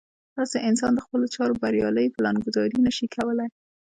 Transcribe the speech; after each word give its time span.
داسې 0.37 0.57
انسان 0.69 0.91
د 0.93 0.99
خپلو 1.05 1.25
چارو 1.35 1.59
بريالۍ 1.63 2.07
پلان 2.15 2.35
ګذاري 2.45 2.77
نه 2.85 2.91
شي 2.97 3.07
کولی. 3.15 3.47